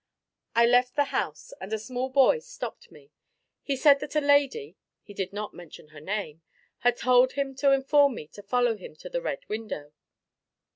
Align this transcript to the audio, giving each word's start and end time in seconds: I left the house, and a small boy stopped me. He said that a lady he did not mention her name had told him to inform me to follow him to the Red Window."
I 0.55 0.65
left 0.65 0.95
the 0.95 1.03
house, 1.13 1.53
and 1.61 1.71
a 1.71 1.77
small 1.77 2.09
boy 2.09 2.39
stopped 2.39 2.89
me. 2.91 3.11
He 3.61 3.75
said 3.75 3.99
that 3.99 4.15
a 4.15 4.19
lady 4.19 4.75
he 5.03 5.13
did 5.13 5.31
not 5.31 5.53
mention 5.53 5.89
her 5.89 6.01
name 6.01 6.41
had 6.79 6.97
told 6.97 7.33
him 7.33 7.53
to 7.57 7.71
inform 7.71 8.15
me 8.15 8.25
to 8.29 8.41
follow 8.41 8.75
him 8.77 8.95
to 8.95 9.09
the 9.09 9.21
Red 9.21 9.47
Window." 9.47 9.93